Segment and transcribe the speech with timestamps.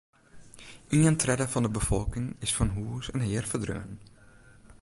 [0.99, 3.91] Ien tredde fan de befolking is fan hûs en hear ferdreaun.